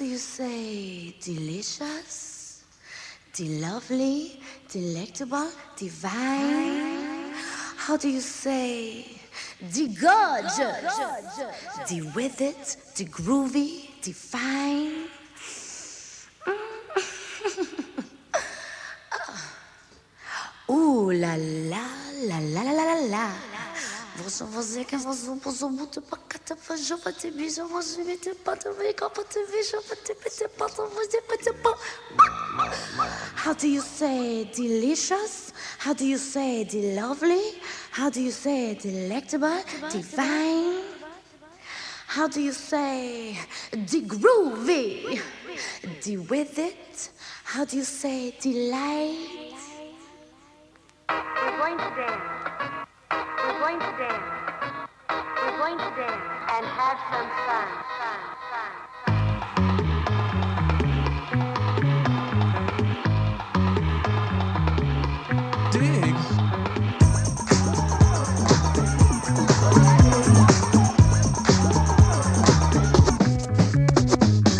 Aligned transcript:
do 0.00 0.06
you 0.06 0.16
say? 0.16 1.14
Delicious, 1.20 2.64
de 3.34 3.60
lovely, 3.60 4.40
delectable, 4.72 5.50
divine? 5.76 7.34
How 7.76 7.98
do 7.98 8.08
you 8.08 8.22
say? 8.22 9.04
De 9.74 9.88
gorgeous, 9.88 10.96
de 11.86 12.00
with 12.16 12.40
it, 12.40 12.78
de 12.94 13.04
groovy, 13.04 13.90
de 14.00 14.12
fine? 14.14 15.04
Ah. 19.12 20.72
Ooh 20.72 21.10
la 21.10 21.34
la 21.36 21.84
la 22.28 22.38
la 22.38 22.62
la 22.62 22.72
la 22.72 22.94
la 22.94 23.49
Pată, 30.56 31.22
pată, 31.26 31.52
pă... 31.62 31.76
How 33.44 33.54
do 33.54 33.66
you 33.66 33.82
say 33.82 34.50
delicious? 34.54 35.52
How 35.78 35.94
do 35.94 36.04
you 36.04 36.18
say 36.18 36.64
the 36.64 37.00
lovely? 37.00 37.60
How 37.90 38.10
do 38.10 38.20
you 38.20 38.30
say 38.30 38.74
delectable? 38.74 39.62
Divine? 39.90 40.82
How 42.06 42.26
do 42.26 42.40
you 42.40 42.52
say 42.52 43.36
the 43.70 44.02
groovy? 44.02 45.20
The 46.02 46.16
with 46.28 46.58
it? 46.58 47.10
How 47.44 47.64
do 47.64 47.76
you 47.76 47.84
say 47.84 48.34
delight? 48.40 49.54
We're 51.08 51.56
going 51.58 51.78
to 51.78 51.90
dance. 51.96 52.39
We're 53.60 53.66
going 53.66 53.80
to 53.80 53.92
dance. 53.98 54.24
We're 55.10 55.58
going 55.58 55.76
to 55.76 55.84
dance 55.94 56.24
and 56.48 56.64
have 56.64 56.98
some 57.10 57.28
fun. 57.44 57.68
fun, 58.00 58.20
fun, 58.48 58.70
fun. 58.88 59.60
Dig. 65.72 66.16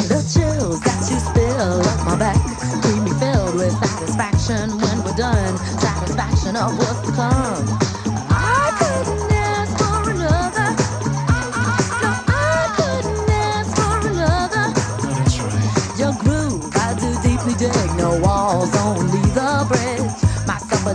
The 0.08 0.20
chills 0.30 0.78
that 0.82 1.00
you 1.10 1.19
spill 1.20 1.80
up 1.80 2.00
my 2.05 2.16
back 2.19 2.36
leave 2.84 3.03
me 3.03 3.12
filled 3.19 3.55
with 3.55 3.72
satisfaction 3.72 4.78
when 4.78 5.03
we're 5.03 5.16
done. 5.16 5.56
Satisfaction 5.56 6.55
of 6.56 6.77
what's 6.77 7.00
to 7.08 7.12
come. 7.12 7.80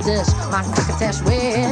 my 0.05 0.61
cricket 0.75 0.99
test 0.99 1.25
with. 1.25 1.64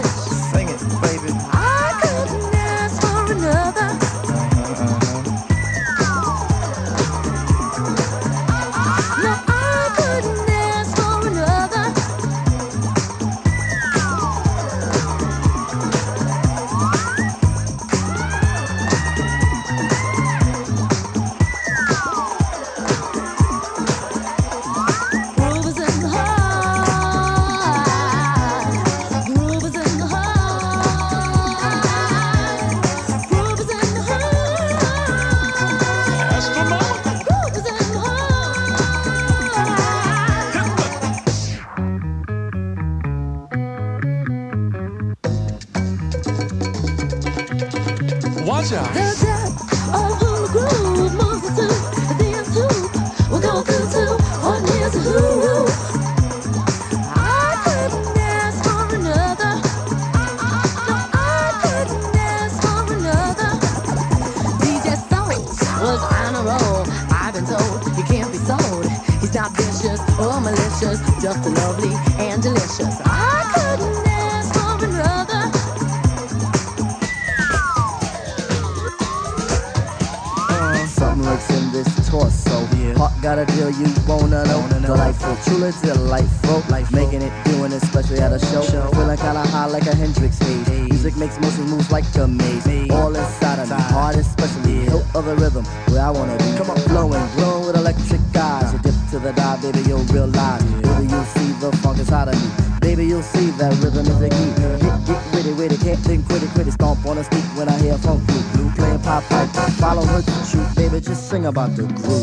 about 111.46 111.76
the 111.76 111.84
groove. 111.84 112.23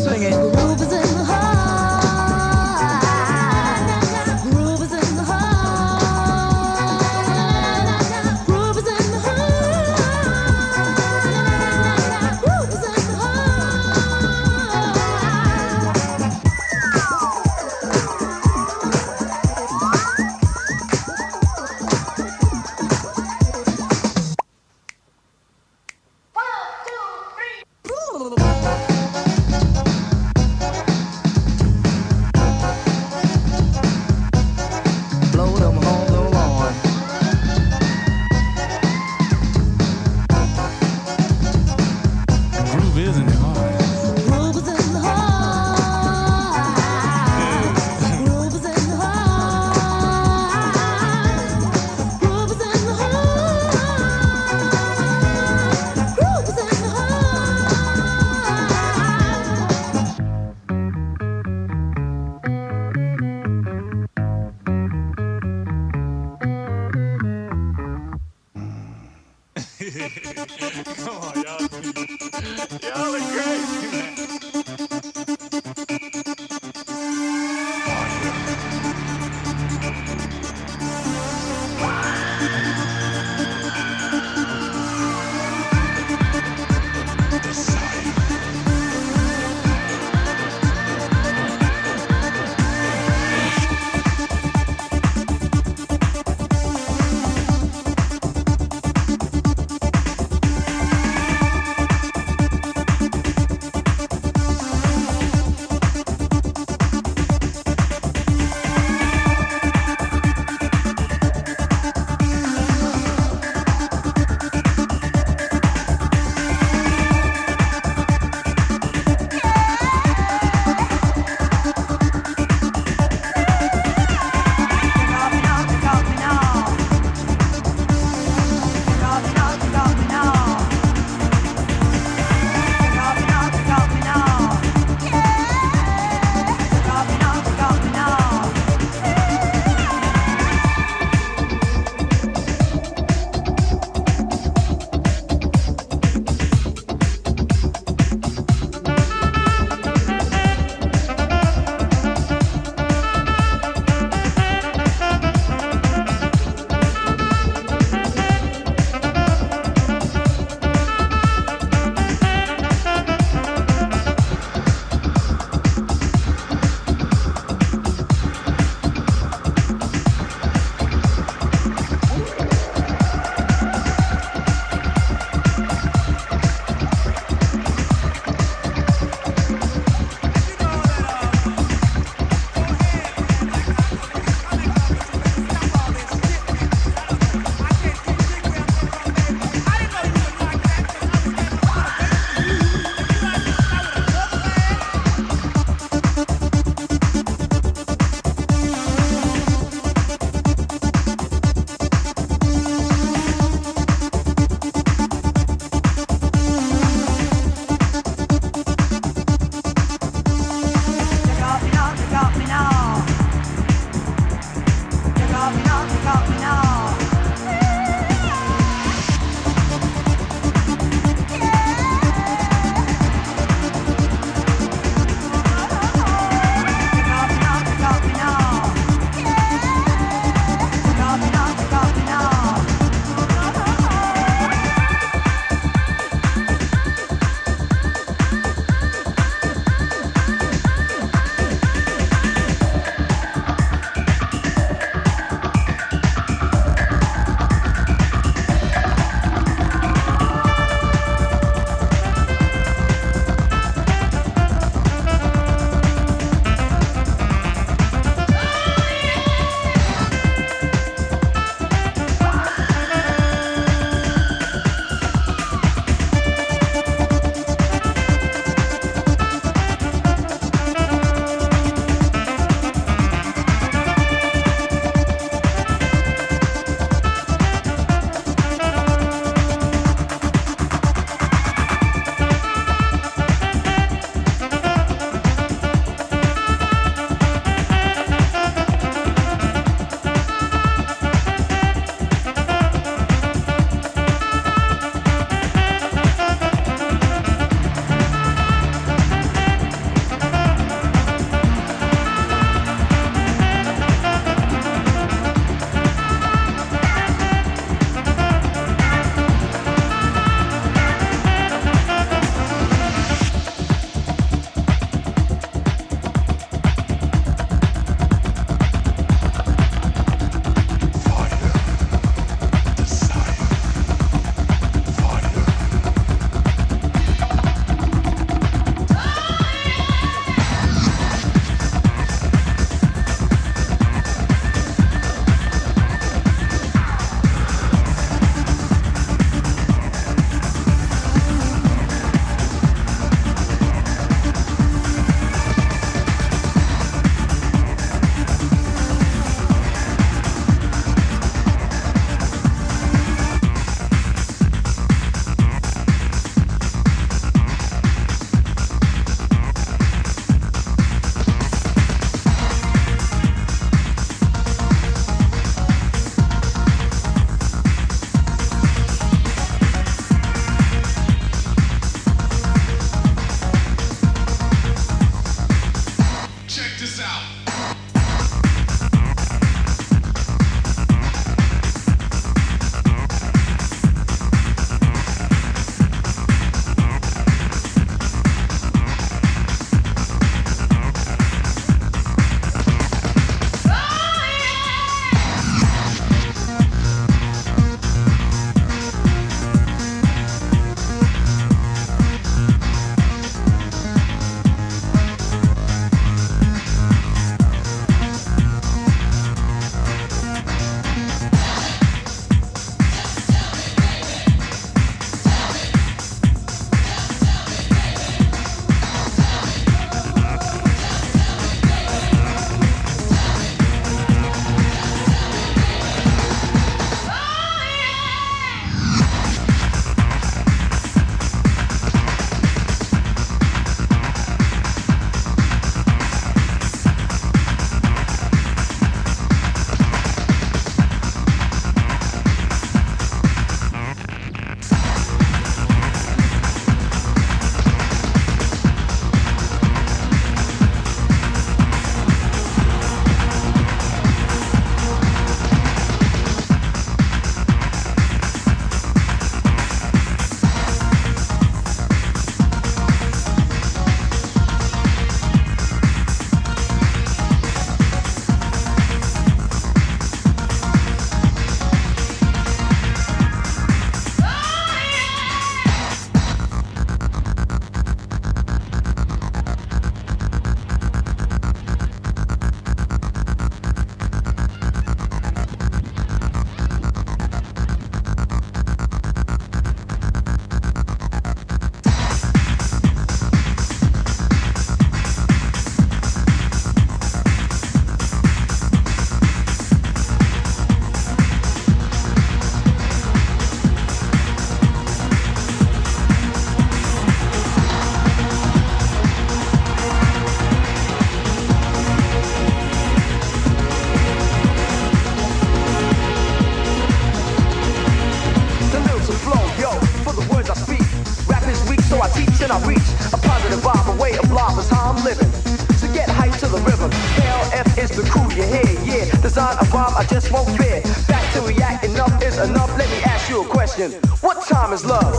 you 528.40 528.92
yeah. 528.92 529.05
Design 529.23 529.57
a 529.61 529.64
rhyme, 529.66 529.94
I 529.97 530.05
just 530.05 530.33
won't 530.33 530.49
fear. 530.57 530.83
Back 531.09 531.33
to 531.35 531.40
react, 531.42 531.85
enough 531.85 532.23
is 532.23 532.38
enough. 532.38 532.70
Let 532.79 532.88
me 532.90 533.03
ask 533.05 533.29
you 533.29 533.42
a 533.42 533.47
question. 533.47 533.92
What 534.20 534.44
time 534.47 534.73
is 534.73 534.85
love? 534.85 535.14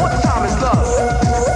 What 0.00 0.22
time 0.22 0.44
is 0.44 0.54
love? 0.62 1.55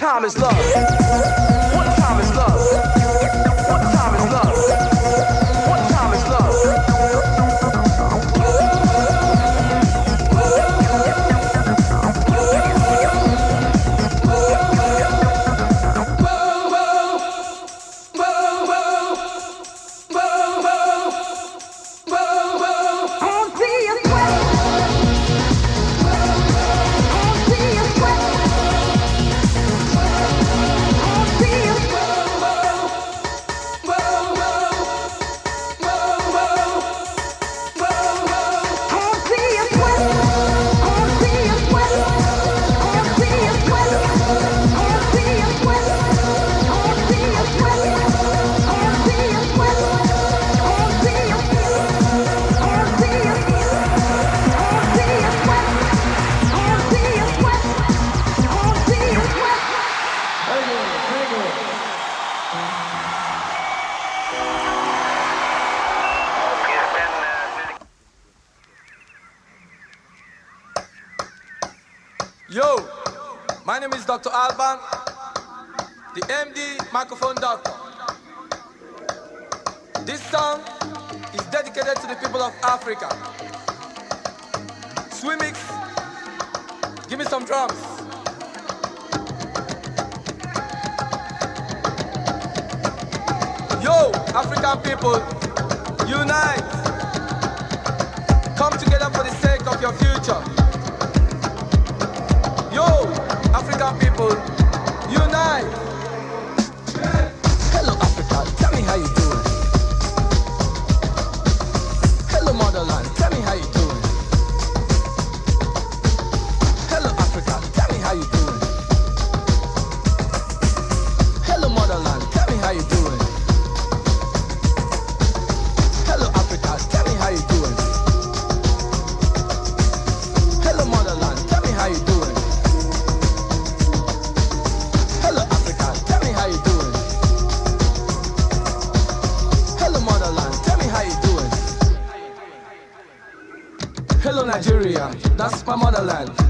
time 0.00 0.24
is 0.24 0.38
love? 0.38 0.56
What 1.74 1.94
time 1.98 2.20
is 2.20 2.34
love? 2.34 2.99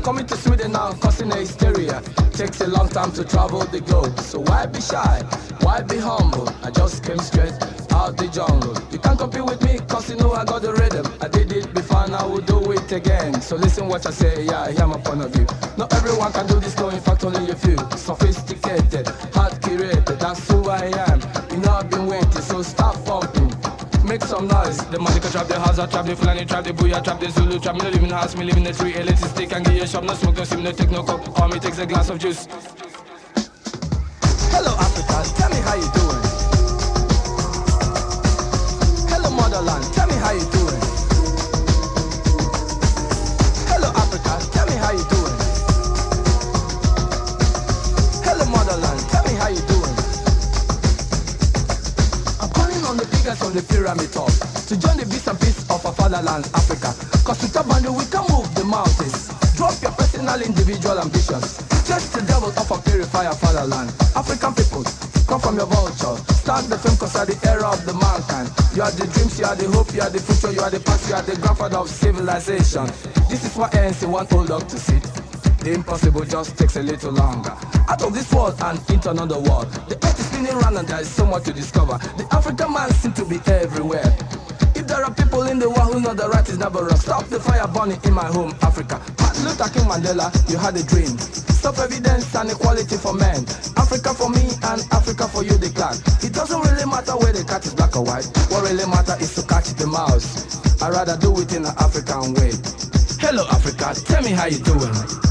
Coming 0.03 0.27
to 0.27 0.37
Sweden 0.37 0.73
now, 0.73 0.92
causing 0.94 1.31
a 1.33 1.37
hysteria. 1.37 2.03
Takes 2.33 2.61
a 2.62 2.66
long 2.66 2.88
time 2.88 3.12
to 3.12 3.25
travel 3.25 3.61
the 3.61 3.81
globe. 3.81 4.18
So 4.20 4.40
why 4.40 4.64
be 4.66 4.81
shy? 4.81 5.23
Why 5.61 5.83
be 5.83 5.99
humble? 5.99 6.49
I 6.62 6.70
just 6.70 7.05
came 7.05 7.18
straight 7.18 7.53
out 7.92 8.16
the 8.16 8.29
jungle. 8.29 8.75
You 8.90 8.99
can't 8.99 9.18
compete 9.18 9.44
with 9.44 9.62
me, 9.62 9.79
cause 9.87 10.09
you 10.09 10.16
know 10.16 10.33
I 10.33 10.44
got 10.44 10.62
the 10.62 10.73
rhythm. 10.73 11.07
I 11.20 11.29
did 11.29 11.53
it 11.53 11.75
before 11.75 12.05
and 12.05 12.14
I 12.14 12.25
will 12.25 12.40
do 12.40 12.73
it 12.73 12.90
again. 12.90 13.40
So 13.42 13.57
listen 13.57 13.87
what 13.87 14.07
I 14.07 14.11
say, 14.11 14.44
yeah, 14.46 14.62
I 14.62 14.73
hear 14.73 14.87
my 14.87 14.99
point 14.99 15.23
of 15.23 15.31
view. 15.31 15.46
Not 15.77 15.92
everyone 15.92 16.33
can 16.33 16.46
do 16.46 16.59
this, 16.59 16.77
no, 16.79 16.88
in 16.88 17.01
fact, 17.01 17.25
only 17.25 17.51
a 17.51 17.55
few. 17.55 17.77
Sophisticated, 17.96 18.39
The 24.90 24.98
Monica 24.98 25.31
trap, 25.31 25.46
the 25.46 25.61
Hazard 25.61 25.92
trap, 25.92 26.05
the 26.05 26.16
Fulani 26.16 26.44
trap, 26.44 26.64
the 26.64 26.72
Booyah 26.72 27.05
trap, 27.05 27.20
the 27.20 27.31
Zulu 27.31 27.61
trap. 27.61 27.76
Me 27.76 27.83
no 27.83 27.90
live 27.90 28.03
in 28.03 28.09
the 28.09 28.16
house, 28.16 28.37
me 28.37 28.44
live 28.44 28.57
in 28.57 28.64
the 28.64 28.72
tree. 28.72 28.96
Electricity 28.96 29.46
can 29.46 29.62
give 29.62 29.74
you 29.74 29.83
a 29.83 29.87
shop, 29.87 30.03
no 30.03 30.14
smoke, 30.14 30.37
no 30.37 30.42
steam, 30.42 30.64
no 30.64 30.72
take 30.72 30.90
no 30.90 31.05
cup. 31.05 31.40
All 31.40 31.46
me 31.46 31.61
takes 31.61 31.79
a 31.79 31.87
glass 31.87 32.11
of 32.11 32.18
juice. 32.18 32.48
Are 69.51 69.57
the 69.57 69.69
hope, 69.69 69.93
you 69.93 70.01
are 70.01 70.11
the 70.11 70.21
future, 70.21 70.53
you 70.53 70.61
are 70.61 70.71
the 70.71 70.79
past, 70.79 71.09
you 71.09 71.15
are 71.15 71.23
the 71.23 71.35
grandfather 71.35 71.79
of 71.79 71.89
civilization. 71.89 72.87
This 73.29 73.45
is 73.45 73.57
what 73.57 73.73
ANC 73.73 74.07
want 74.07 74.33
old 74.33 74.47
dog 74.47 74.69
to 74.69 74.79
sit. 74.79 75.03
The 75.59 75.73
impossible 75.75 76.25
just 76.25 76.57
takes 76.57 76.77
a 76.77 76.83
little 76.83 77.11
longer. 77.11 77.51
Out 77.89 78.01
of 78.03 78.15
this 78.15 78.33
world 78.33 78.55
and 78.63 78.79
into 78.89 79.11
another 79.11 79.41
world. 79.41 79.67
The 79.91 79.97
earth 80.07 80.21
is 80.21 80.27
spinning 80.27 80.55
round 80.55 80.79
and 80.79 80.87
there 80.87 81.01
is 81.01 81.09
so 81.09 81.27
much 81.27 81.45
to 81.45 81.53
discover. 81.53 81.99
The 82.15 82.29
African 82.31 82.73
man 82.73 82.91
seems 82.93 83.17
to 83.17 83.25
be 83.25 83.41
everywhere. 83.51 84.07
If 84.79 84.87
there 84.87 85.03
are 85.03 85.13
people 85.13 85.43
in 85.43 85.59
the 85.59 85.69
world 85.69 85.95
who 85.95 86.01
know 86.01 86.15
the 86.15 86.29
right 86.29 86.49
is 86.49 86.59
never 86.59 86.87
wrong, 86.87 86.97
stop 86.97 87.27
the 87.27 87.41
fire 87.41 87.67
burning 87.67 87.99
in 88.05 88.15
my 88.15 88.27
home, 88.27 88.55
Africa. 88.63 89.03
Martin 89.19 89.45
Luther 89.45 89.69
King 89.75 89.91
Mandela, 89.91 90.31
you 90.49 90.59
had 90.59 90.77
a 90.77 90.85
dream. 90.87 91.19
Stop 91.71 91.85
evidence 91.85 92.35
and 92.35 92.51
equality 92.51 92.97
for 92.97 93.13
men. 93.13 93.47
Africa 93.77 94.13
for 94.13 94.29
me 94.29 94.43
and 94.65 94.83
Africa 94.91 95.29
for 95.29 95.45
you, 95.45 95.57
the 95.57 95.71
clan. 95.71 95.95
It 96.21 96.35
doesn't 96.35 96.59
really 96.59 96.85
matter 96.85 97.13
where 97.13 97.33
the 97.33 97.45
cat 97.45 97.65
is 97.65 97.75
black 97.75 97.95
or 97.95 98.03
white. 98.03 98.27
What 98.51 98.69
really 98.69 98.87
matters 98.87 99.21
is 99.23 99.35
to 99.37 99.47
catch 99.47 99.69
the 99.75 99.87
mouse. 99.87 100.59
I'd 100.83 100.91
rather 100.91 101.17
do 101.17 101.39
it 101.39 101.55
in 101.55 101.65
an 101.65 101.75
African 101.79 102.35
way. 102.35 102.51
Hello, 103.23 103.47
Africa, 103.51 103.95
tell 104.05 104.23
me 104.23 104.31
how 104.31 104.47
you 104.47 104.59
doing. 104.59 105.30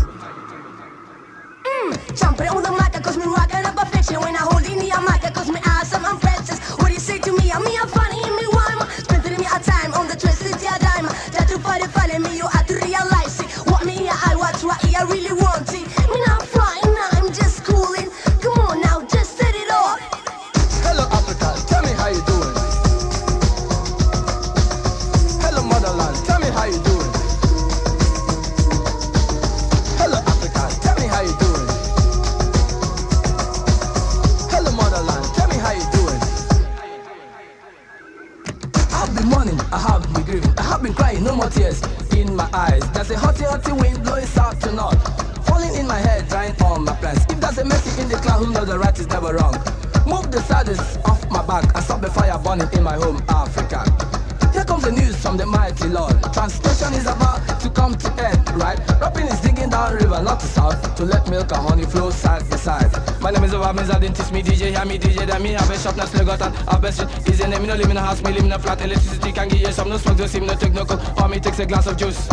Right? 58.55 58.79
Rapping 58.99 59.27
is 59.27 59.39
digging 59.41 59.69
down 59.69 59.95
river, 59.95 60.21
not 60.21 60.39
to 60.39 60.45
south, 60.45 60.95
to 60.95 61.05
let 61.05 61.29
milk 61.29 61.51
and 61.51 61.67
honey 61.67 61.85
flow 61.85 62.09
side 62.09 62.47
by 62.49 62.55
side. 62.55 62.91
My 63.21 63.31
name 63.31 63.43
is 63.43 63.53
Obamiz, 63.53 63.89
I 63.93 63.99
didn't 63.99 64.15
teach 64.15 64.31
me 64.31 64.41
DJ, 64.41 64.75
hear 64.75 64.85
me 64.85 64.97
DJ, 64.97 65.25
then 65.27 65.41
me 65.41 65.53
have 65.53 65.69
a 65.69 65.77
shop, 65.77 65.95
now 65.95 66.05
still 66.05 66.25
got 66.25 66.41
an 66.41 66.53
have 66.53 66.81
best 66.81 66.99
shit. 66.99 67.27
Is 67.27 67.39
a 67.41 67.47
name, 67.47 67.61
me 67.61 67.67
no 67.67 67.75
live 67.75 67.89
in 67.89 67.97
a 67.97 68.01
house, 68.01 68.21
me 68.23 68.31
live 68.31 68.43
in 68.43 68.51
a 68.51 68.59
flat, 68.59 68.81
electricity 68.81 69.31
can 69.31 69.47
give 69.49 69.59
you 69.59 69.71
some, 69.71 69.89
no 69.89 69.97
smoke, 69.97 70.17
no 70.17 70.27
steam, 70.27 70.45
no 70.45 70.53
no 70.53 70.85
cold, 70.85 71.01
or 71.21 71.27
me 71.27 71.39
takes 71.39 71.59
a 71.59 71.65
glass 71.65 71.87
of 71.87 71.97
juice. 71.97 72.27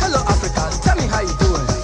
Hello 0.00 0.20
Africa, 0.26 0.70
tell 0.82 0.96
me 0.96 1.06
how 1.06 1.20
you 1.20 1.36
doing. 1.38 1.77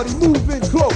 Party, 0.00 0.14
moving 0.26 0.60
close. 0.62 0.89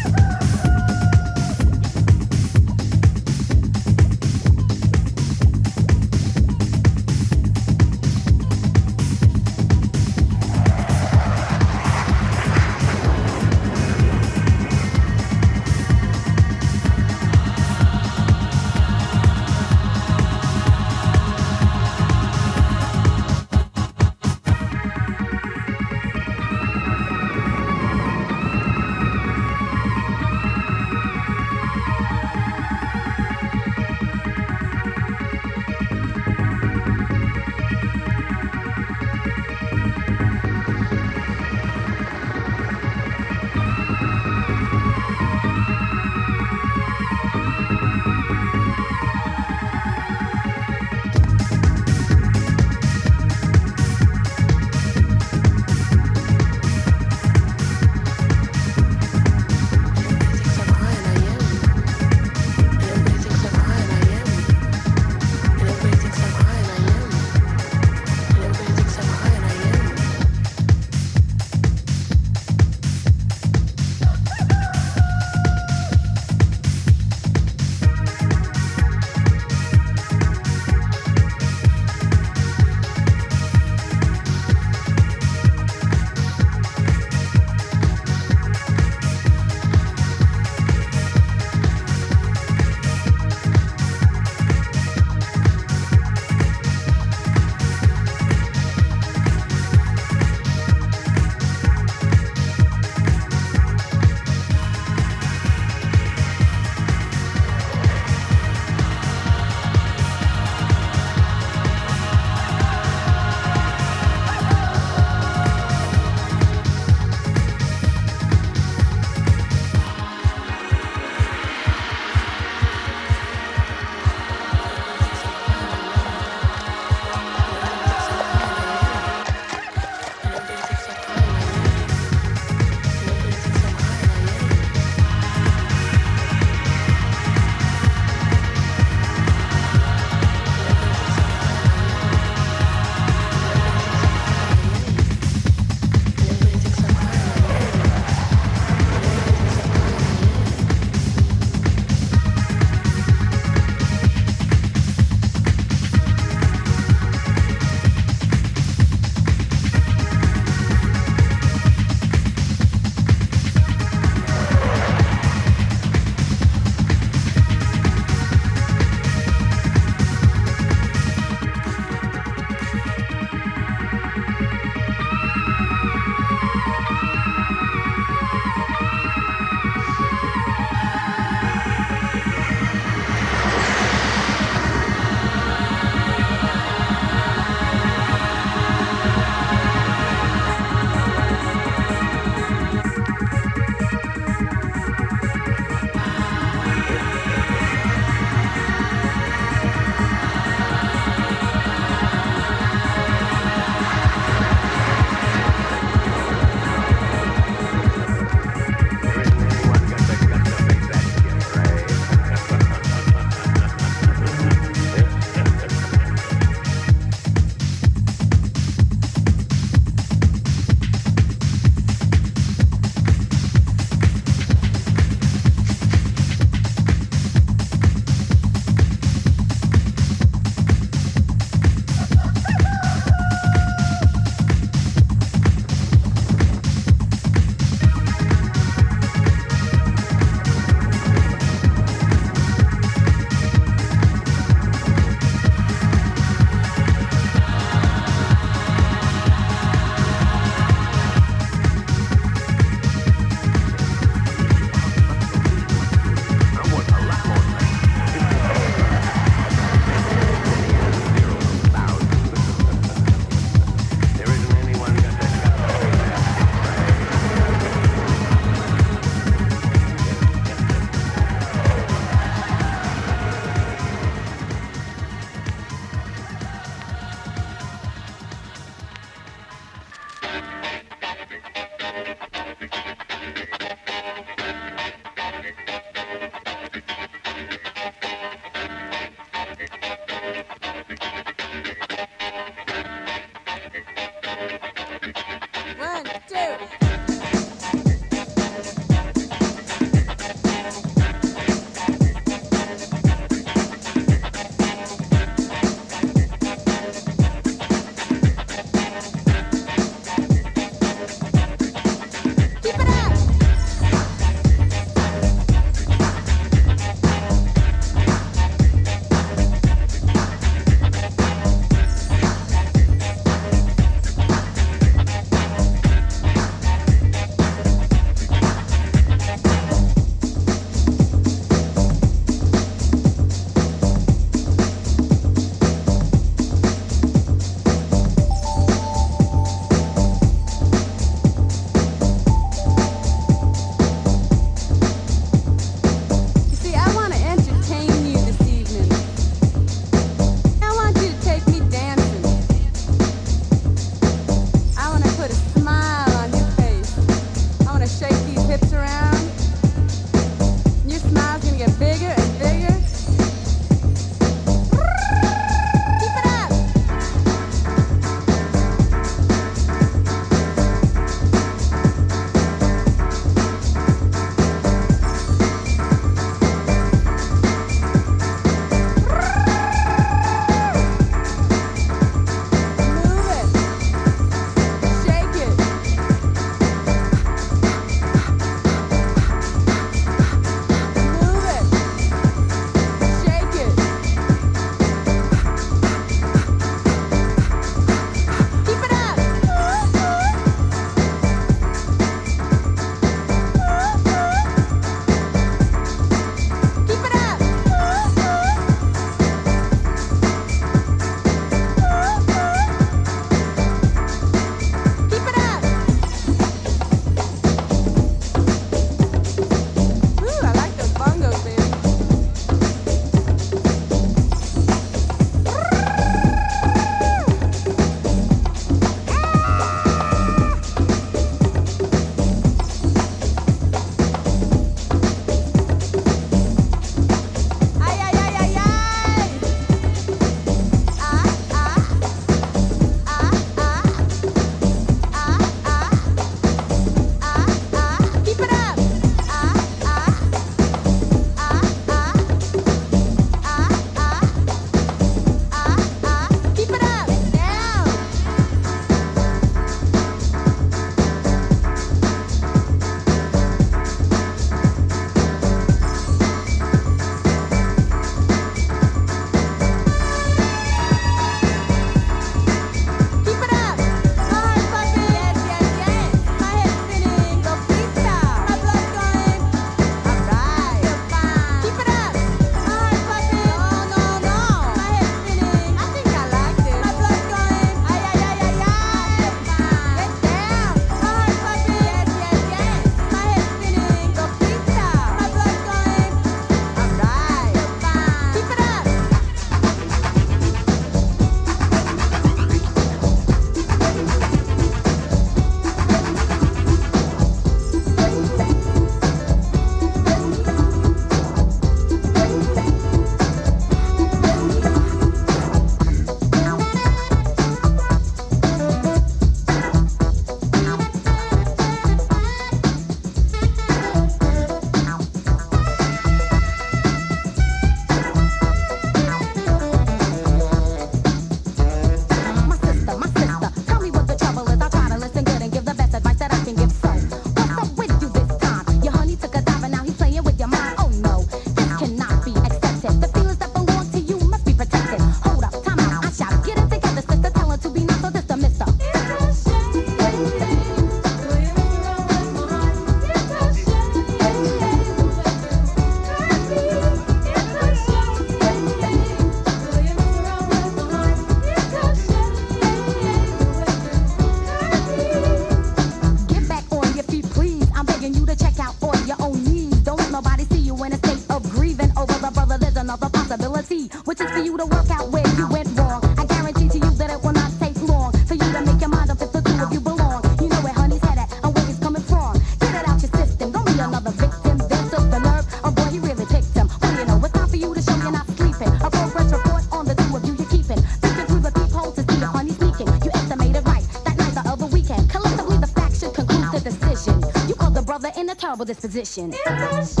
position. 598.91 600.00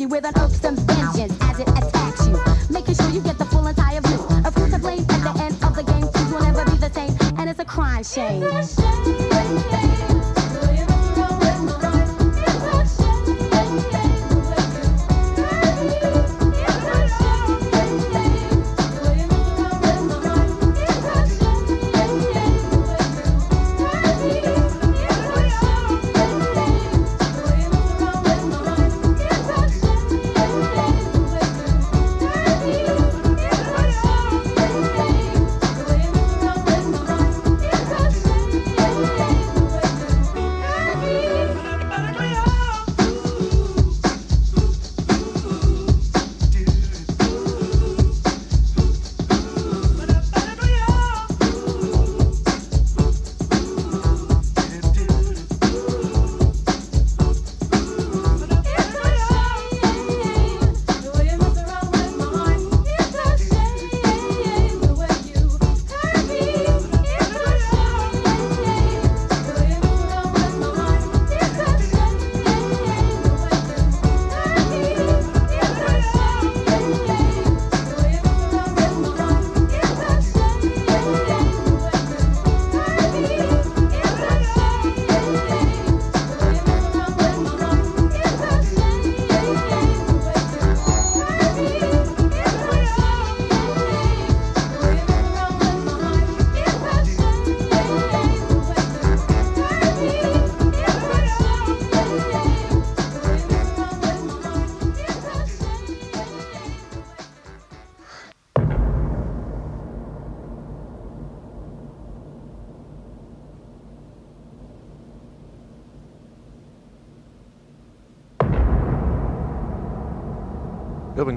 With 0.00 0.24
an 0.24 0.32
oops. 0.42 0.61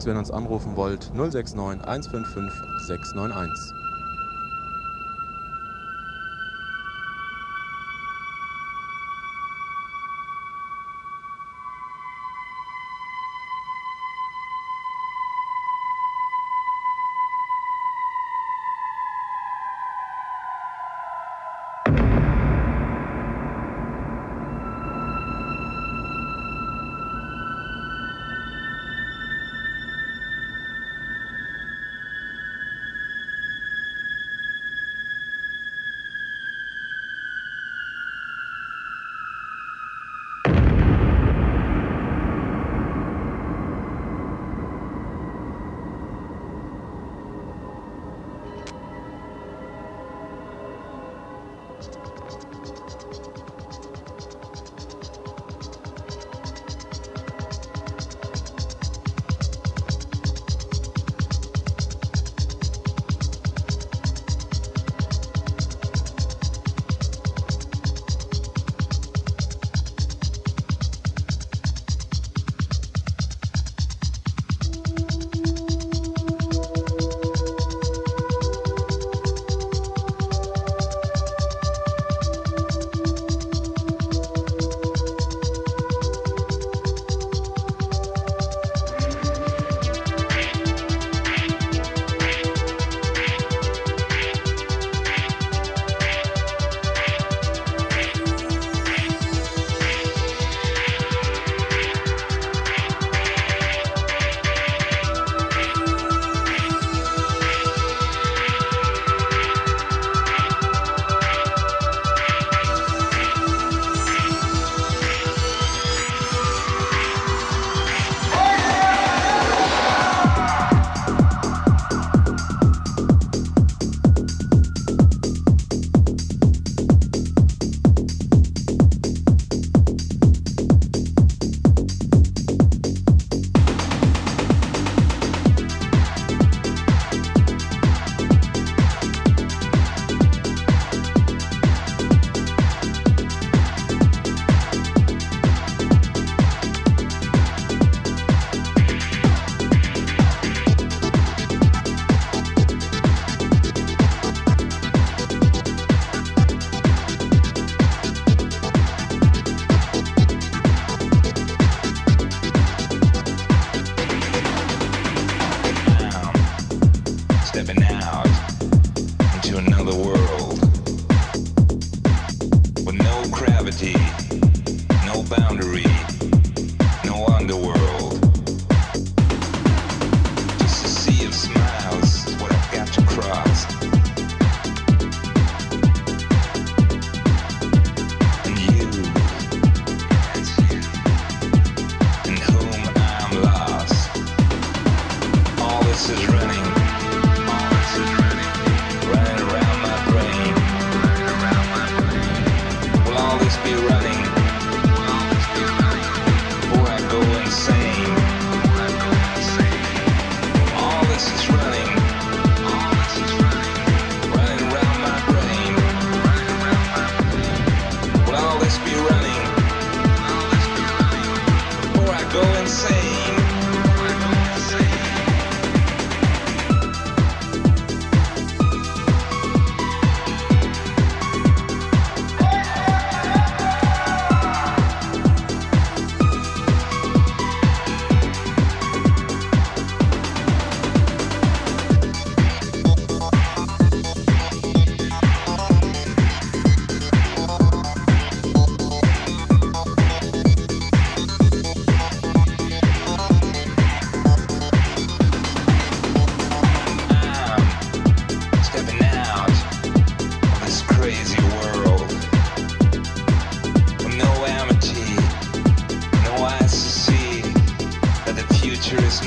wenn 0.06 0.16
ihr 0.16 0.20
uns 0.20 0.32
anrufen 0.32 0.76
wollt, 0.76 1.12
069 1.14 1.86
155 1.86 2.52
691. 2.78 3.85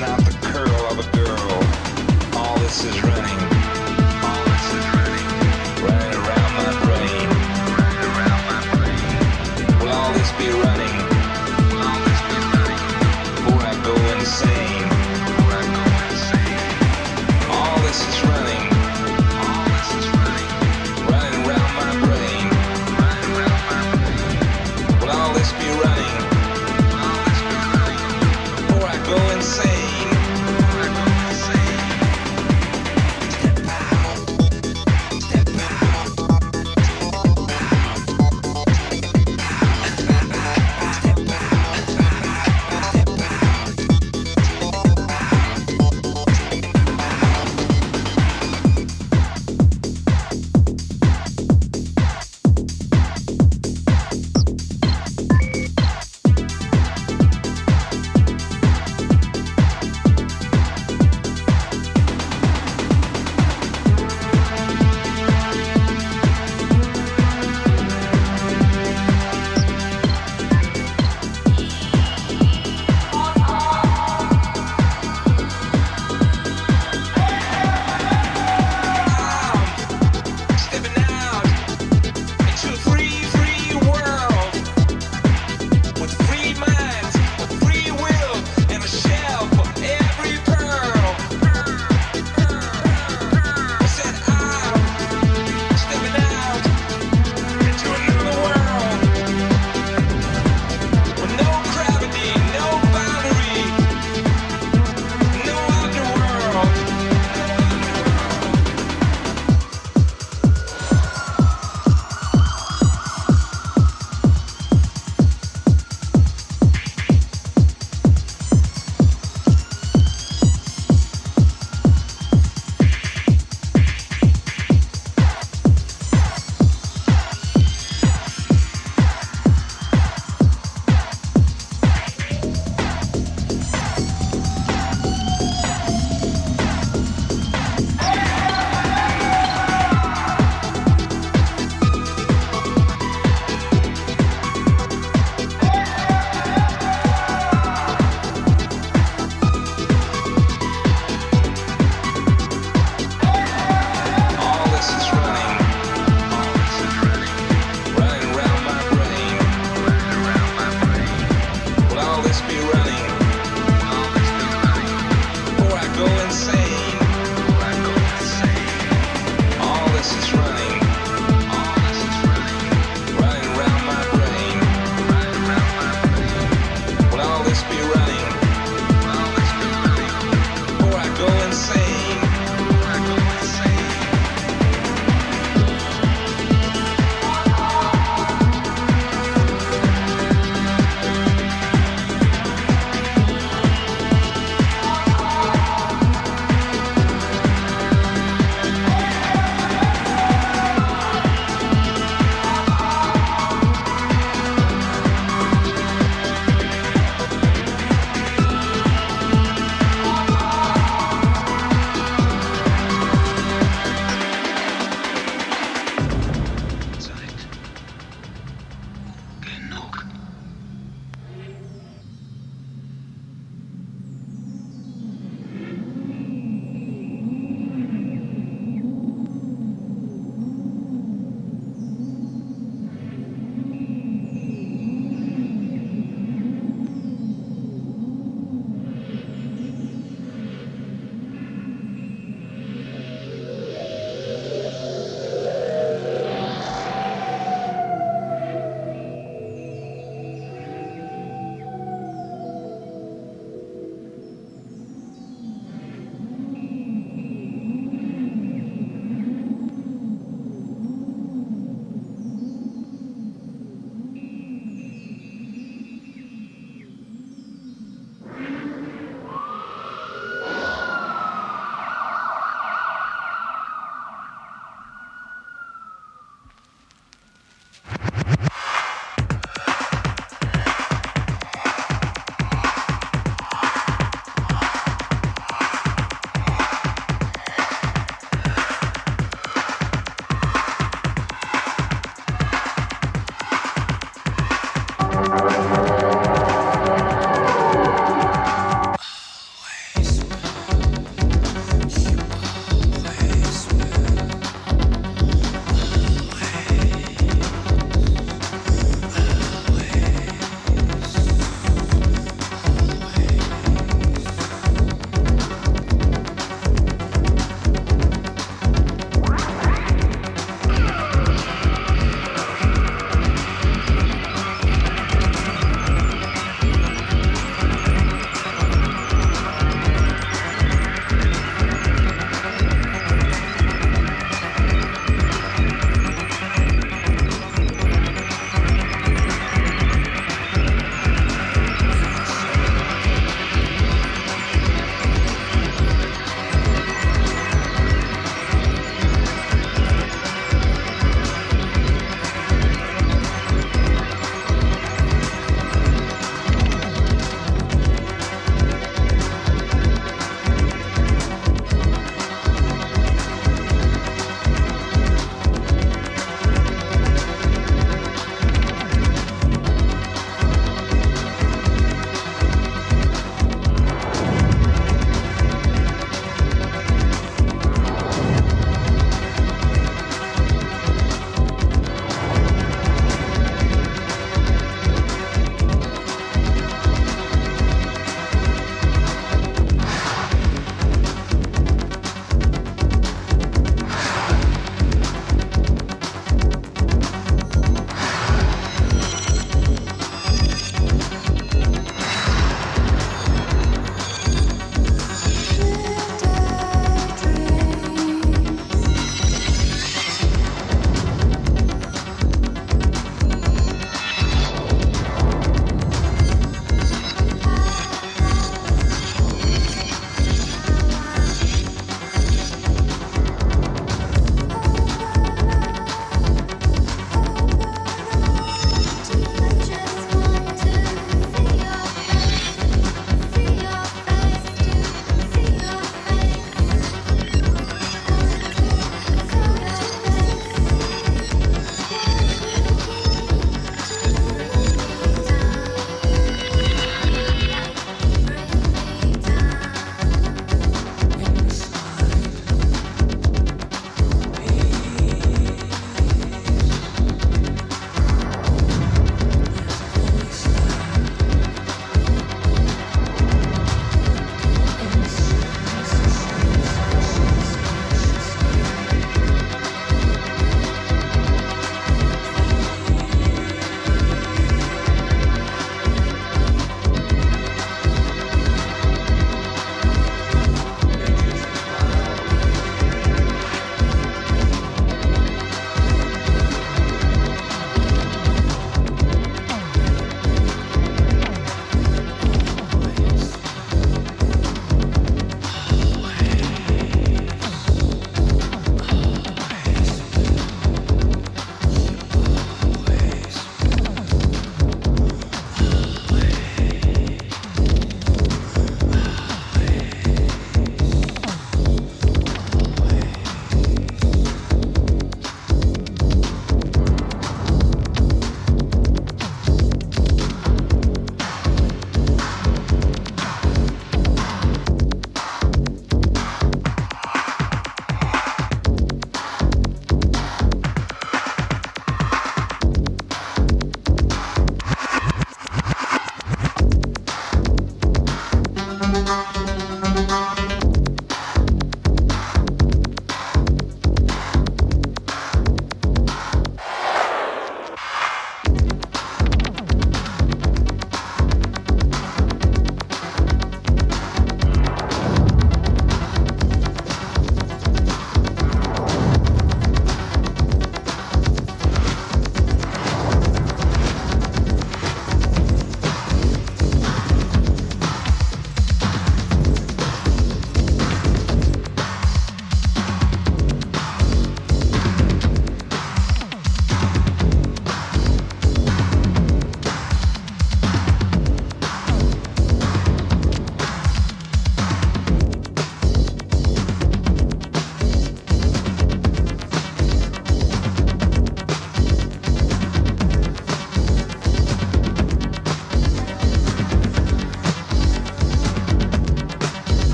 Not 0.00 0.18
the 0.20 0.30
curl 0.42 0.86
of 0.92 0.98
a 1.00 1.16
girl. 1.16 2.38
All 2.38 2.56
this 2.58 2.84
is 2.84 3.02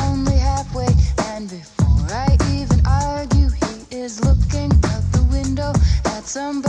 only 0.00 0.36
halfway. 0.36 0.88
And 1.32 1.48
before 1.48 2.06
I 2.10 2.36
even 2.52 2.84
argue, 2.86 3.48
he 3.48 3.96
is 3.96 4.20
looking 4.20 4.70
out 4.92 5.04
the 5.12 5.26
window 5.30 5.72
at 6.04 6.24
somebody 6.26 6.61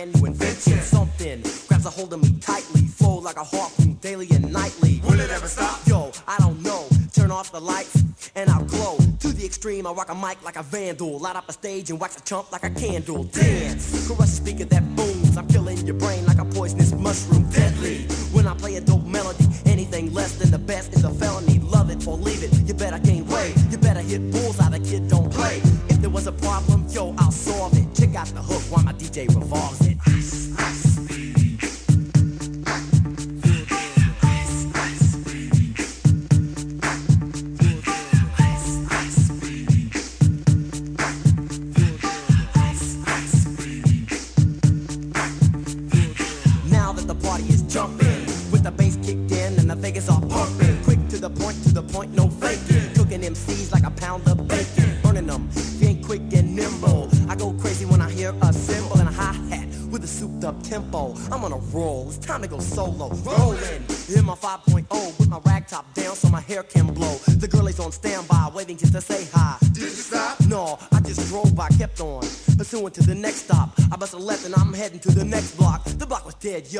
friend 0.00 0.16
who 0.16 0.26
invented 0.26 0.82
something. 0.82 1.42
Grabs 1.68 1.86
a 1.86 1.90
hold 1.90 2.12
of 2.12 2.22
me 2.22 2.32
tightly, 2.40 2.82
flow 2.82 3.18
like 3.18 3.36
a 3.36 3.44
harpoon 3.44 3.94
daily 4.00 4.28
and 4.30 4.50
nightly. 4.52 5.00
Will 5.04 5.20
it 5.20 5.30
ever 5.30 5.48
stop? 5.48 5.86
Yo, 5.86 6.10
I 6.26 6.38
don't 6.38 6.62
know. 6.62 6.86
Turn 7.12 7.30
off 7.30 7.52
the 7.52 7.60
lights 7.60 8.02
and 8.34 8.48
I'll 8.48 8.64
glow. 8.64 8.96
To 9.20 9.28
the 9.28 9.44
extreme, 9.44 9.86
I 9.86 9.92
rock 9.92 10.10
a 10.10 10.14
mic 10.14 10.42
like 10.42 10.56
a 10.56 10.62
vandal. 10.62 11.18
Light 11.18 11.36
up 11.36 11.48
a 11.48 11.52
stage 11.52 11.90
and 11.90 12.00
wax 12.00 12.16
a 12.16 12.22
chump 12.22 12.50
like 12.52 12.64
a 12.64 12.70
candle. 12.70 13.24
Dance, 13.24 14.06
crush 14.06 14.18
the 14.18 14.26
speaker 14.26 14.64
that 14.64 14.96
boom 14.96 15.09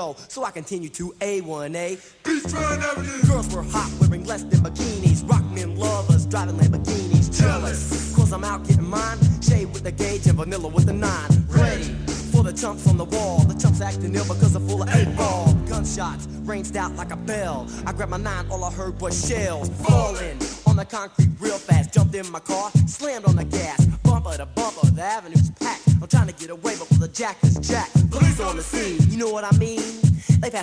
yo, 0.00 0.16
so 0.28 0.44
I 0.44 0.50
continue 0.50 0.88
to 0.88 1.12
A1A. 1.20 1.88
Beachfront 2.24 2.82
Avenue. 2.90 3.22
Girls 3.28 3.54
were 3.54 3.62
hot, 3.62 3.90
wearing 4.00 4.24
less 4.24 4.42
than 4.44 4.60
bikinis. 4.60 5.28
Rock 5.28 5.44
men 5.56 5.76
lovers, 5.76 6.24
driving 6.26 6.56
Lamborghinis. 6.56 7.26
Jealous, 7.38 8.14
cause 8.16 8.32
I'm 8.32 8.44
out 8.44 8.66
getting 8.66 8.88
mine. 8.88 9.18
Shay 9.42 9.66
with 9.66 9.84
the 9.84 9.92
gauge 9.92 10.26
and 10.26 10.38
vanilla 10.38 10.68
with 10.68 10.86
the 10.86 10.94
nine. 10.94 11.30
Ready 11.48 11.84
for 12.32 12.42
the 12.42 12.52
chumps 12.52 12.86
on 12.88 12.96
the 12.96 13.04
wall. 13.04 13.40
The 13.40 13.54
chumps 13.60 13.80
acting 13.80 14.14
ill 14.14 14.24
because 14.24 14.52
they're 14.54 14.68
full 14.68 14.82
of 14.82 14.88
eight 14.94 15.14
ball. 15.16 15.52
Gunshots 15.68 16.26
ranged 16.44 16.76
out 16.76 16.92
like 16.96 17.10
a 17.10 17.16
bell. 17.16 17.66
I 17.86 17.92
grabbed 17.92 18.10
my 18.10 18.16
nine, 18.16 18.46
all 18.50 18.64
I 18.64 18.72
heard 18.72 18.98
was 19.00 19.14
shells 19.28 19.68
falling 19.84 20.38
on 20.66 20.76
the 20.76 20.84
concrete 20.84 21.30
real 21.38 21.58
fast. 21.58 21.92
Jumped 21.92 22.14
in 22.14 22.30
my 22.30 22.40
car, 22.40 22.70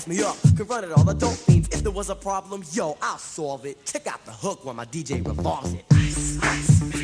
Me 0.06 0.22
up, 0.22 0.36
confronted 0.56 0.92
all 0.92 1.04
the 1.04 1.14
dope 1.14 1.34
fiends. 1.34 1.70
If 1.70 1.82
there 1.82 1.92
was 1.92 2.10
a 2.10 2.16
problem, 2.16 2.64
yo, 2.72 2.98
I'll 3.02 3.18
solve 3.18 3.66
it. 3.66 3.84
Check 3.86 4.06
out 4.06 4.24
the 4.26 4.32
hook 4.32 4.64
while 4.64 4.76
my 4.76 4.86
DJ 4.86 5.26
revolves 5.26 5.74
it. 5.74 5.86
Ice, 5.92 6.38
ice, 6.44 6.97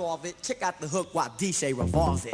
solve 0.00 0.24
it. 0.24 0.34
Check 0.42 0.62
out 0.62 0.80
the 0.80 0.88
hook 0.88 1.10
while 1.12 1.28
DJ 1.36 1.76
revolves 1.76 2.24
it. 2.24 2.32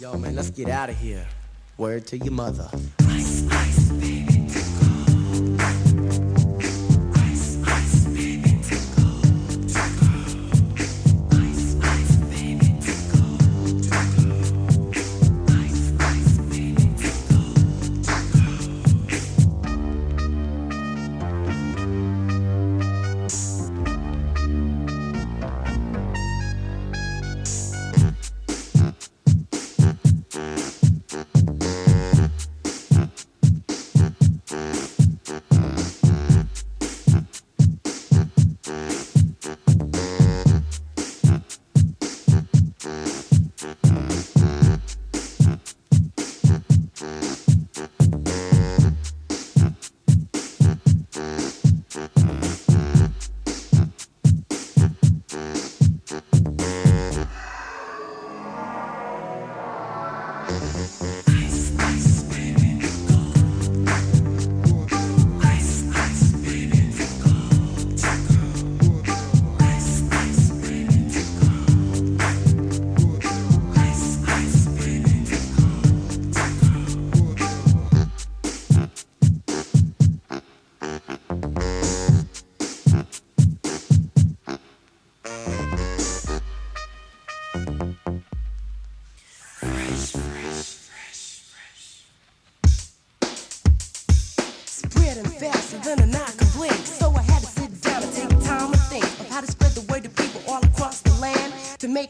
Yo, 0.00 0.16
man, 0.16 0.34
let's 0.34 0.48
get 0.48 0.70
out 0.70 0.88
of 0.88 0.96
here. 0.96 1.26
Word 1.76 2.06
to 2.06 2.16
your 2.16 2.32
mother. 2.32 2.70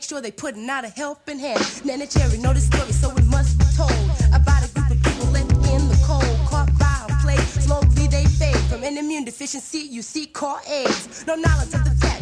Make 0.01 0.09
sure 0.09 0.23
they 0.23 0.31
putting 0.31 0.67
out 0.71 0.83
a 0.83 0.89
helping 0.89 1.39
hand. 1.39 1.61
Neneh 1.85 2.09
Cherry 2.11 2.39
know 2.39 2.55
the 2.55 2.61
story, 2.61 2.91
so 2.91 3.11
it 3.11 3.27
must 3.27 3.59
be 3.59 3.67
told 3.77 3.93
about 4.33 4.65
a 4.65 4.73
group 4.73 4.91
of 4.93 5.03
people 5.03 5.27
left 5.27 5.53
in 5.53 5.89
the 5.93 6.03
cold, 6.07 6.25
caught 6.49 6.71
by 6.79 7.05
a 7.07 7.13
plague. 7.21 7.39
Slowly 7.61 8.07
they 8.07 8.25
fade 8.25 8.57
from 8.71 8.83
an 8.83 8.97
immune 8.97 9.27
deficiency. 9.27 9.81
You 9.81 10.01
see, 10.01 10.25
call 10.25 10.59
AIDS. 10.67 11.27
No 11.27 11.35
knowledge 11.35 11.75
of 11.75 11.85
the 11.85 11.95
fact, 12.01 12.20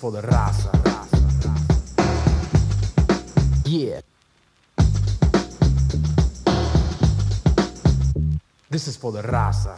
For 0.00 0.10
the 0.10 0.22
raza. 0.22 0.72
Yeah. 3.66 4.00
This 8.70 8.88
is 8.88 8.96
for 8.96 9.12
the 9.12 9.20
raza, 9.20 9.76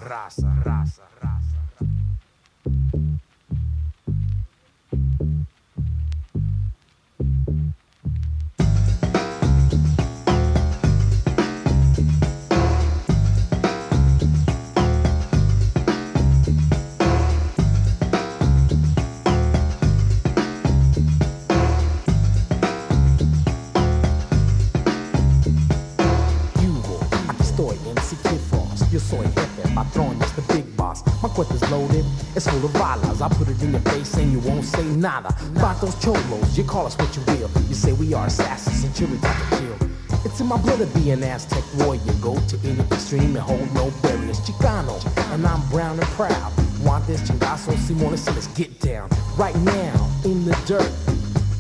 nada. 35.03 35.35
Vatos 35.55 36.01
cholos, 36.01 36.57
you 36.57 36.65
call 36.65 36.87
us 36.87 36.97
what 36.97 37.15
you 37.17 37.23
will. 37.27 37.51
You 37.69 37.75
say 37.75 37.93
we 37.93 38.15
are 38.15 38.27
assassins 38.27 38.85
and 38.85 38.95
chili 38.95 39.19
type 39.19 39.37
to 39.51 39.57
kill. 39.59 39.89
It's 40.25 40.41
in 40.41 40.47
my 40.47 40.57
blood 40.57 40.79
to 40.79 40.87
be 40.99 41.11
an 41.11 41.25
Aztec 41.25 41.65
warrior. 41.79 42.01
Go 42.21 42.39
to 42.39 42.57
any 42.65 42.81
extreme 42.93 43.37
and 43.37 43.39
hold 43.39 43.75
no 43.75 43.91
barriers. 44.03 44.39
Chicano, 44.41 44.97
and 45.35 45.45
I'm 45.45 45.69
brown 45.69 45.99
and 45.99 46.09
proud. 46.11 46.53
Want 46.85 47.07
this 47.07 47.21
chingazo, 47.23 47.77
Simone, 47.79 48.17
so 48.17 48.31
let's 48.33 48.47
get 48.49 48.81
down. 48.81 49.11
Right 49.37 49.57
now, 49.57 50.11
in 50.25 50.45
the 50.45 50.57
dirt. 50.67 50.91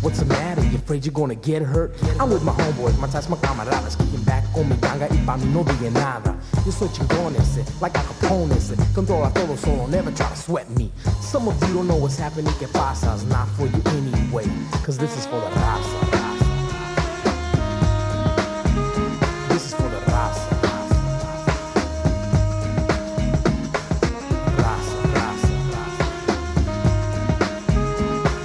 What's 0.02 0.18
the 0.18 0.24
matter? 0.24 0.64
You 0.64 0.78
afraid 0.78 1.06
you're 1.06 1.12
gonna 1.12 1.36
get 1.36 1.62
hurt? 1.62 1.94
I'm 2.18 2.28
with 2.28 2.42
my 2.42 2.52
homeboys, 2.52 2.98
my 2.98 3.06
ties, 3.06 3.28
my 3.28 3.36
camaradas 3.36 3.96
Kicking 3.96 4.24
back 4.24 4.42
con 4.52 4.68
mi 4.68 4.74
ganga 4.78 5.06
y 5.08 5.16
pa' 5.24 5.36
mí 5.36 5.46
no 5.54 5.62
diga 5.62 5.92
nada 5.92 6.34
Yo 6.66 6.72
soy 6.72 6.88
chingón 6.88 7.36
ese, 7.36 7.60
eh, 7.60 7.64
like 7.80 7.96
Al 7.96 8.04
Capone 8.06 8.56
ese 8.56 8.72
eh. 8.72 8.84
Controla 8.96 9.30
todo 9.32 9.56
solo, 9.56 9.86
never 9.86 10.10
try 10.10 10.28
to 10.28 10.34
sweat 10.34 10.68
me 10.70 10.90
Some 11.32 11.48
of 11.48 11.58
you 11.66 11.72
don't 11.72 11.88
know 11.88 11.96
what's 11.96 12.18
happening, 12.18 12.52
que 12.58 12.66
It's 12.66 13.24
not 13.24 13.48
for 13.56 13.64
you 13.64 13.82
anyway, 13.86 14.44
cause 14.84 14.98
this 14.98 15.16
is 15.16 15.24
for 15.24 15.40
the 15.40 15.46
raza 15.46 16.00
This 19.48 19.64
is 19.64 19.72
for 19.72 19.88
the 19.88 19.96
raza 20.12 20.58
Raza, 24.60 24.96
raza, 25.16 25.54
raza 25.72 26.12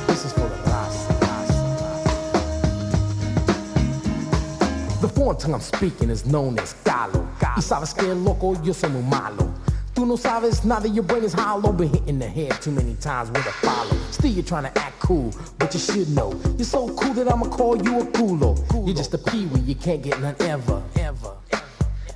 This 0.08 0.24
is 0.24 0.32
for 0.32 0.48
the 0.48 0.56
raza 0.70 1.12
The 5.02 5.10
foreign 5.10 5.38
tongue 5.38 5.56
I'm 5.56 5.60
speaking 5.60 6.10
is 6.10 6.26
known 6.26 6.58
as 6.58 6.74
Caló. 6.86 7.28
Y 7.58 7.62
sabes 7.62 7.94
que 7.94 8.16
loco, 8.16 8.54
yo 8.64 8.74
soy 8.74 8.90
muy 8.92 9.04
malo. 9.04 9.47
Tú 9.98 10.06
no 10.06 10.16
sabes 10.16 10.64
nada, 10.64 10.88
your 10.88 11.04
brain 11.04 11.24
is 11.24 11.34
hollow. 11.34 11.74
Been 11.74 11.90
hitting 11.90 12.20
the 12.20 12.28
head 12.28 12.62
too 12.62 12.70
many 12.70 12.94
times 12.98 13.32
with 13.32 13.48
a 13.48 13.52
follow. 13.66 13.98
Still, 14.12 14.30
you're 14.30 14.44
trying 14.44 14.72
to 14.72 14.80
act 14.80 15.00
cool, 15.00 15.34
but 15.58 15.74
you 15.74 15.80
should 15.80 16.08
know. 16.10 16.40
You're 16.56 16.66
so 16.66 16.88
cool 16.90 17.16
that 17.16 17.28
I'ma 17.34 17.48
call 17.48 17.82
you 17.82 18.02
a 18.02 18.06
culo. 18.06 18.54
You're 18.86 18.96
just 18.96 19.16
a 19.16 19.18
peewee, 19.18 19.60
you 19.62 19.74
can't 19.74 20.04
get 20.04 20.22
none 20.22 20.36
ever. 20.42 20.84
Ever. 20.98 21.34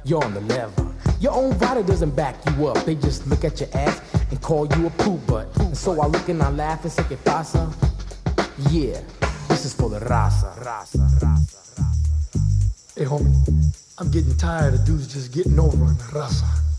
You're 0.04 0.24
on 0.24 0.36
the 0.36 0.42
level. 0.42 0.94
Your 1.20 1.34
own 1.34 1.58
body 1.58 1.82
doesn't 1.82 2.16
back 2.16 2.36
you 2.52 2.68
up. 2.68 2.86
They 2.86 2.94
just 2.94 3.26
look 3.26 3.44
at 3.44 3.60
your 3.60 3.70
ass 3.74 4.00
and 4.30 4.40
call 4.44 4.68
you 4.78 4.86
a 4.86 4.90
poo 4.92 5.18
butt. 5.26 5.48
And 5.58 5.76
so 5.76 6.02
I 6.02 6.06
look 6.06 6.30
and 6.30 6.44
I 6.44 6.52
laugh 6.52 6.84
and 6.84 6.92
say, 6.92 7.02
¿Qué 7.02 7.18
pasa? 7.26 7.68
Yeah, 8.70 9.02
this 9.48 9.66
is 9.66 9.74
for 9.74 9.90
the 9.90 10.02
raza, 10.02 10.54
raza, 10.64 11.00
raza. 11.20 11.82
Hey, 12.96 13.06
homie, 13.06 13.34
I'm 13.98 14.12
getting 14.12 14.38
tired 14.38 14.76
of 14.76 14.86
dudes 14.86 15.12
just 15.12 15.34
getting 15.34 15.60
over 15.60 15.84
on 15.84 15.98
the 15.98 16.04
raza. 16.14 16.71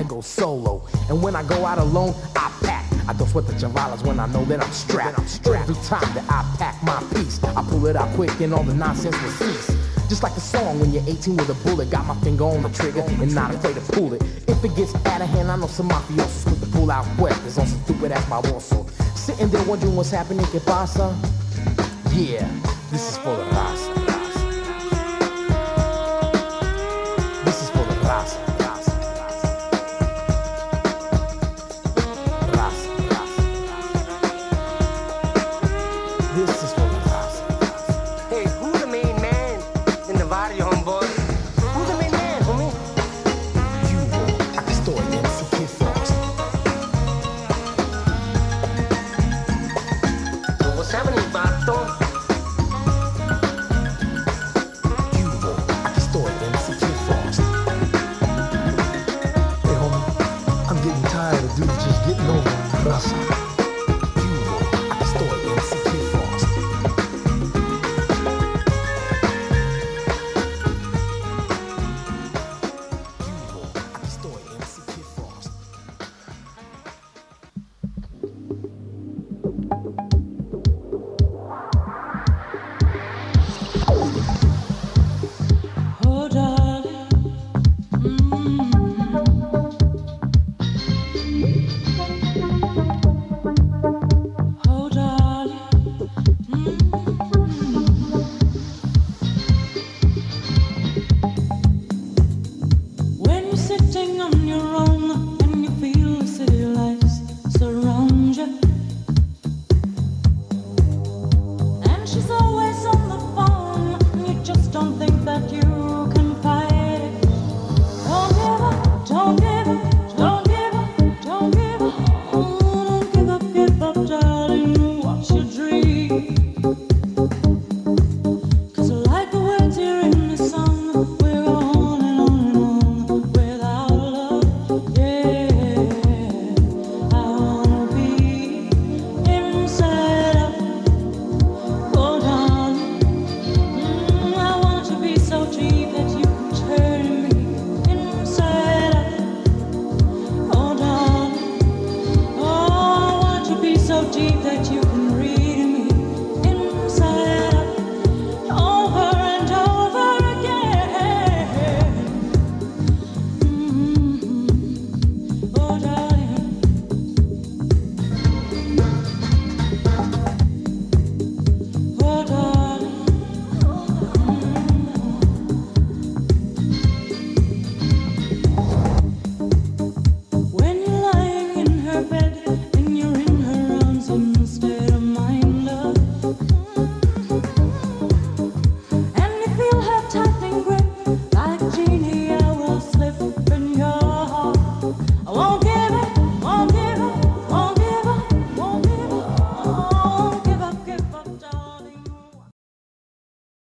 I 0.00 0.02
to 0.02 0.08
go 0.08 0.20
solo. 0.22 0.82
And 1.10 1.22
when 1.22 1.36
I 1.36 1.42
go 1.42 1.66
out 1.66 1.78
alone, 1.78 2.14
I 2.34 2.50
pack. 2.62 2.86
I 3.06 3.12
don't 3.12 3.28
sweat 3.28 3.46
the 3.46 3.52
chavalas 3.52 4.02
when 4.06 4.18
I 4.18 4.26
know 4.26 4.44
that 4.46 4.64
I'm 4.64 4.72
strapped. 4.72 5.18
I'm 5.18 5.26
strapped. 5.26 5.68
Every 5.68 5.82
time 5.84 6.14
that 6.14 6.24
I 6.30 6.56
pack 6.56 6.82
my 6.82 7.02
piece, 7.12 7.42
I 7.44 7.62
pull 7.64 7.86
it 7.86 7.96
out 7.96 8.08
quick 8.14 8.40
and 8.40 8.54
all 8.54 8.62
the 8.62 8.72
nonsense 8.72 9.20
will 9.20 9.30
cease. 9.30 9.66
Just 10.08 10.22
like 10.22 10.34
the 10.34 10.40
song 10.40 10.80
when 10.80 10.90
you're 10.92 11.04
18 11.06 11.36
with 11.36 11.50
a 11.50 11.68
bullet, 11.68 11.90
got 11.90 12.06
my 12.06 12.14
finger 12.20 12.44
on 12.44 12.62
the 12.62 12.70
trigger 12.70 13.02
and 13.02 13.34
not 13.34 13.54
afraid 13.54 13.74
to 13.74 13.82
pull 13.92 14.14
it. 14.14 14.22
If 14.48 14.64
it 14.64 14.74
gets 14.74 14.94
out 15.06 15.20
of 15.20 15.28
hand, 15.28 15.50
I 15.50 15.56
know 15.56 15.66
some 15.66 15.90
mafiosos 15.90 16.46
with 16.46 16.60
the 16.60 16.66
pull 16.78 16.90
out 16.90 17.06
weapons 17.18 17.58
on 17.58 17.66
some 17.66 17.80
stupid 17.84 18.12
ass 18.12 18.26
my 18.30 18.40
warsaw. 18.40 18.86
Sitting 19.14 19.48
there 19.50 19.64
wondering 19.64 19.96
what's 19.96 20.10
happening, 20.10 20.46
que 20.46 20.60
pasa? 20.60 21.14
Yeah, 22.14 22.48
this 22.90 23.06
is 23.10 23.18
for 23.18 23.36
the 23.36 23.44